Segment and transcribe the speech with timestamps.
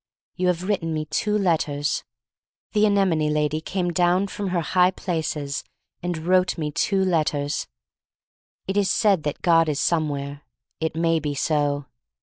[0.35, 2.03] "You have written me two letters.
[2.71, 5.63] "The anemone lady came down from her high places
[6.01, 7.67] and wrote me two let ters.
[8.67, 10.41] "It is said that God is somewhere.
[10.79, 11.85] It may be so.